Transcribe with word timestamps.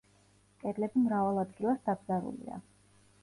კედლები 0.61 1.03
მრავალ 1.03 1.37
ადგილას 1.43 1.85
დაბზარულია. 1.89 2.59